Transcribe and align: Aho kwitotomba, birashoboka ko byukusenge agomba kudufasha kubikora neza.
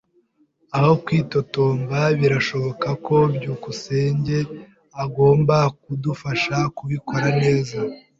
Aho 0.77 0.91
kwitotomba, 1.03 1.99
birashoboka 2.19 2.87
ko 3.05 3.15
byukusenge 3.35 4.37
agomba 5.03 5.57
kudufasha 5.83 6.57
kubikora 6.77 7.27
neza. 7.41 7.77